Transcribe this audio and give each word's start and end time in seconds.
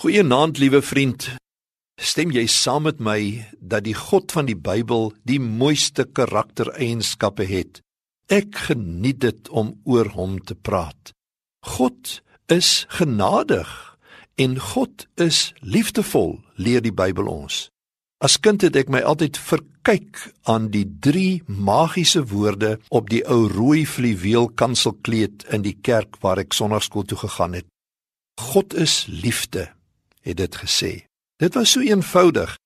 Goeienaand, 0.00 0.56
liewe 0.56 0.78
vriend. 0.80 1.26
Stem 2.00 2.30
jy 2.32 2.46
saam 2.48 2.86
met 2.86 3.02
my 3.04 3.18
dat 3.60 3.84
die 3.84 3.92
God 3.92 4.32
van 4.32 4.46
die 4.48 4.56
Bybel 4.56 5.10
die 5.28 5.36
mooiste 5.36 6.06
karaktereienskappe 6.08 7.44
het? 7.44 7.82
Ek 8.32 8.62
geniet 8.70 9.18
dit 9.20 9.50
om 9.52 9.74
oor 9.84 10.08
hom 10.14 10.38
te 10.40 10.54
praat. 10.56 11.12
God 11.76 12.22
is 12.48 12.86
genadig 12.88 13.68
en 14.40 14.54
God 14.70 15.04
is 15.20 15.50
liefdevol, 15.60 16.38
leer 16.56 16.80
die 16.80 16.94
Bybel 16.96 17.28
ons. 17.28 17.66
As 18.24 18.38
kind 18.40 18.64
het 18.64 18.78
ek 18.80 18.88
my 18.88 19.02
altyd 19.04 19.36
verkyk 19.36 20.22
aan 20.48 20.70
die 20.72 20.86
drie 20.88 21.42
magiese 21.44 22.22
woorde 22.32 22.78
op 22.88 23.12
die 23.12 23.20
ou 23.28 23.50
rooi 23.52 23.84
fluweel 23.84 24.48
kanselkleed 24.48 25.44
in 25.52 25.68
die 25.68 25.76
kerk 25.76 26.16
waar 26.24 26.40
ek 26.40 26.56
sonnaarskool 26.56 27.04
toe 27.04 27.20
gegaan 27.26 27.58
het. 27.60 27.68
God 28.40 28.72
is 28.72 29.04
liefde 29.12 29.68
het 30.26 30.36
dit 30.36 30.56
gesê. 30.56 30.92
Dit 31.40 31.54
was 31.54 31.72
so 31.72 31.80
eenvoudig. 31.80 32.56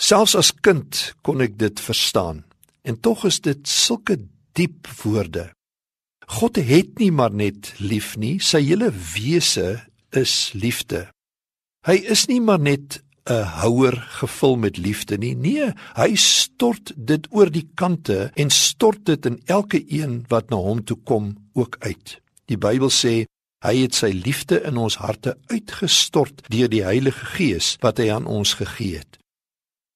Selfs 0.00 0.34
as 0.36 0.52
kind 0.64 1.14
kon 1.22 1.40
ek 1.44 1.58
dit 1.60 1.80
verstaan. 1.80 2.44
En 2.82 3.00
tog 3.00 3.24
is 3.28 3.40
dit 3.44 3.68
sulke 3.68 4.16
diep 4.56 4.88
woorde. 5.02 5.50
God 6.30 6.56
het 6.56 6.98
nie 7.02 7.10
maar 7.12 7.32
net 7.34 7.72
lief 7.78 8.14
nie, 8.16 8.38
sy 8.38 8.62
hele 8.62 8.92
wese 9.14 9.80
is 10.16 10.52
liefde. 10.54 11.08
Hy 11.86 11.96
is 12.12 12.26
nie 12.30 12.40
maar 12.40 12.60
net 12.60 13.00
'n 13.30 13.44
houer 13.62 13.96
gevul 14.20 14.56
met 14.56 14.76
liefde 14.76 15.18
nie. 15.18 15.34
Nee, 15.34 15.72
hy 15.94 16.14
stort 16.14 16.92
dit 16.96 17.26
oor 17.30 17.50
die 17.50 17.68
kante 17.74 18.30
en 18.34 18.50
stort 18.50 19.04
dit 19.04 19.26
in 19.26 19.40
elke 19.46 19.84
een 19.86 20.24
wat 20.28 20.50
na 20.50 20.56
hom 20.56 20.84
toe 20.84 20.96
kom 21.04 21.36
ook 21.52 21.76
uit. 21.80 22.20
Die 22.46 22.58
Bybel 22.58 22.90
sê 22.90 23.24
Hy 23.60 23.74
het 23.82 23.96
sy 23.98 24.08
liefde 24.16 24.62
in 24.64 24.78
ons 24.80 24.96
harte 25.02 25.34
uitgestort 25.52 26.46
deur 26.48 26.70
die 26.72 26.84
Heilige 26.84 27.26
Gees 27.34 27.74
wat 27.84 28.00
hy 28.00 28.08
aan 28.08 28.24
ons 28.24 28.54
gegee 28.56 29.02
het. 29.02 29.18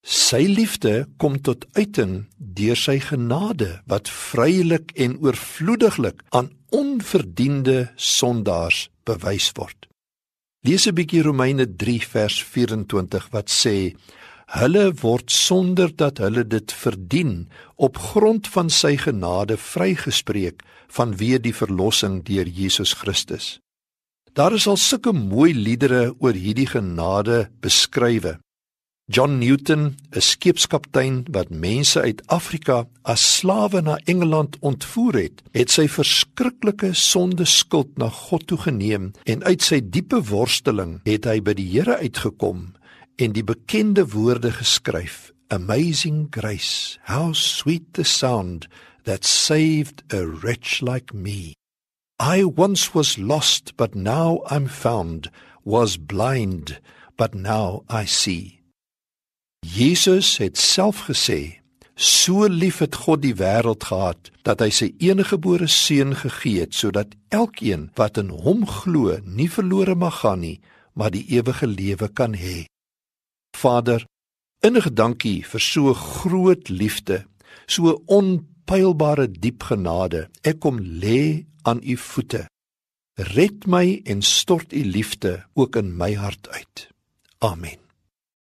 Sy 0.05 0.43
liefde 0.45 1.07
kom 1.17 1.39
tot 1.41 1.65
uiting 1.73 2.27
deur 2.37 2.77
sy 2.77 2.99
genade 3.01 3.71
wat 3.89 4.11
vrylik 4.11 4.93
en 5.01 5.17
oorvloediglik 5.17 6.21
aan 6.29 6.51
onverdiende 6.69 7.89
sondaars 7.97 8.85
bewys 9.09 9.49
word. 9.57 9.89
Lees 10.61 10.85
'n 10.85 10.93
bietjie 10.93 11.21
Romeine 11.25 11.65
3 11.65 12.05
vers 12.05 12.43
24 12.43 13.27
wat 13.31 13.49
sê: 13.49 13.95
Hulle 14.53 14.91
word 15.01 15.31
sonder 15.33 15.89
dat 15.89 16.21
hulle 16.21 16.45
dit 16.45 16.71
verdien 16.71 17.47
op 17.75 17.97
grond 17.97 18.47
van 18.47 18.69
sy 18.69 18.93
genade 19.01 19.57
vrygespreek 19.57 20.61
vanweë 20.93 21.41
die 21.41 21.53
verlossing 21.55 22.21
deur 22.27 22.45
Jesus 22.45 22.93
Christus. 22.93 23.59
Daar 24.35 24.53
is 24.53 24.67
al 24.67 24.77
sulke 24.77 25.13
mooi 25.15 25.53
liedere 25.53 26.13
oor 26.19 26.37
hierdie 26.37 26.67
genade 26.67 27.49
beskrywe. 27.63 28.37
John 29.07 29.37
Newton, 29.37 29.97
'n 30.15 30.21
skeepskaptein 30.21 31.25
wat 31.31 31.49
mense 31.49 32.01
uit 32.01 32.21
Afrika 32.27 32.87
as 33.03 33.37
slawe 33.37 33.81
na 33.81 33.97
Engeland 34.05 34.57
ontvoer 34.59 35.13
het, 35.13 35.43
het 35.51 35.69
sy 35.69 35.87
verskriklike 35.87 36.93
sonde 36.93 37.45
skuld 37.45 37.97
na 37.97 38.09
God 38.09 38.47
toe 38.47 38.57
geneem 38.57 39.11
en 39.23 39.43
uit 39.43 39.61
sy 39.61 39.81
diepe 39.89 40.21
worsteling 40.21 40.99
het 41.05 41.25
hy 41.25 41.39
by 41.41 41.53
die 41.53 41.69
Here 41.69 41.97
uitgekom 41.97 42.73
en 43.15 43.31
die 43.31 43.43
bekende 43.43 44.07
woorde 44.07 44.51
geskryf: 44.51 45.33
Amazing 45.47 46.27
grace, 46.29 46.97
how 47.03 47.33
sweet 47.33 47.93
the 47.93 48.03
sound 48.03 48.67
that 49.03 49.25
saved 49.25 50.03
a 50.13 50.25
wretch 50.25 50.81
like 50.81 51.13
me. 51.13 51.53
I 52.19 52.43
once 52.43 52.93
was 52.93 53.17
lost, 53.17 53.75
but 53.75 53.93
now 53.95 54.41
I'm 54.49 54.67
found, 54.67 55.29
was 55.63 55.97
blind, 55.97 56.79
but 57.17 57.33
now 57.33 57.83
I 57.89 58.05
see. 58.05 58.61
Jesus 59.65 60.37
het 60.37 60.57
self 60.57 61.07
gesê, 61.07 61.59
so 61.95 62.45
lief 62.45 62.79
het 62.79 62.95
God 62.95 63.21
die 63.23 63.35
wêreld 63.35 63.83
gehad 63.83 64.29
dat 64.45 64.61
hy 64.61 64.69
sy 64.69 64.91
eniggebore 65.01 65.67
seun 65.71 66.13
gegee 66.15 66.65
het 66.65 66.75
sodat 66.75 67.15
elkeen 67.33 67.89
wat 67.97 68.19
in 68.21 68.29
hom 68.29 68.65
glo 68.67 69.17
nie 69.25 69.49
verlore 69.49 69.95
mag 69.95 70.21
gaan 70.21 70.43
nie, 70.43 70.59
maar 70.93 71.11
die 71.11 71.25
ewige 71.33 71.67
lewe 71.67 72.11
kan 72.13 72.35
hê. 72.37 72.65
Vader, 73.61 74.05
innige 74.65 74.91
dankie 74.93 75.43
vir 75.45 75.63
so 75.63 75.93
groot 75.93 76.69
liefde, 76.69 77.23
so 77.67 77.95
onpylbare 78.05 79.29
diep 79.31 79.63
genade. 79.69 80.27
Ek 80.43 80.59
kom 80.63 80.81
lê 80.81 81.45
aan 81.63 81.81
u 81.83 81.97
voete. 81.97 82.45
Red 83.15 83.65
my 83.71 84.01
en 84.03 84.21
stort 84.21 84.73
u 84.73 84.83
liefde 84.83 85.45
ook 85.53 85.79
in 85.79 85.95
my 85.97 86.13
hart 86.19 86.49
uit. 86.49 86.89
Amen. 87.39 87.84